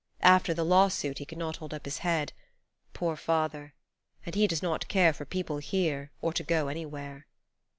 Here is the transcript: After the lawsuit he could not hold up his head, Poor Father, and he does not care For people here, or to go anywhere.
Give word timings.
After 0.23 0.51
the 0.51 0.63
lawsuit 0.65 1.19
he 1.19 1.25
could 1.25 1.37
not 1.37 1.57
hold 1.57 1.75
up 1.75 1.85
his 1.85 1.99
head, 1.99 2.33
Poor 2.93 3.15
Father, 3.15 3.75
and 4.25 4.33
he 4.33 4.47
does 4.47 4.63
not 4.63 4.87
care 4.87 5.13
For 5.13 5.25
people 5.25 5.59
here, 5.59 6.09
or 6.23 6.33
to 6.33 6.41
go 6.43 6.69
anywhere. 6.69 7.27